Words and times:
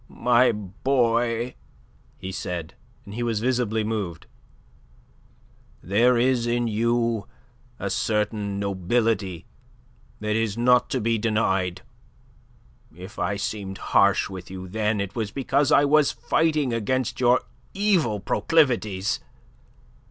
"My 0.09 0.51
boy," 0.51 1.53
he 2.17 2.31
said, 2.31 2.73
and 3.05 3.13
he 3.13 3.21
was 3.21 3.39
visibly 3.39 3.83
moved, 3.83 4.25
"there 5.83 6.17
is 6.17 6.47
in 6.47 6.67
you 6.67 7.27
a 7.77 7.91
certain 7.91 8.57
nobility 8.57 9.45
that 10.19 10.35
is 10.35 10.57
not 10.57 10.89
to 10.89 11.01
be 11.01 11.19
denied. 11.19 11.83
If 12.95 13.19
I 13.19 13.35
seemed 13.35 13.77
harsh 13.93 14.27
with 14.27 14.49
you, 14.49 14.67
then, 14.67 14.99
it 14.99 15.13
was 15.15 15.29
because 15.29 15.71
I 15.71 15.85
was 15.85 16.11
fighting 16.11 16.73
against 16.73 17.19
your 17.19 17.41
evil 17.75 18.19
proclivities. 18.19 19.19